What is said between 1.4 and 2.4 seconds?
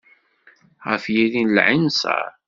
n lɛinṣer.